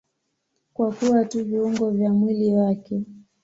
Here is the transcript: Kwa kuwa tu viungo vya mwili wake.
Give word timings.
Kwa 0.73 0.91
kuwa 0.91 1.25
tu 1.25 1.45
viungo 1.45 1.89
vya 1.91 2.09
mwili 2.13 2.53
wake. 2.53 3.03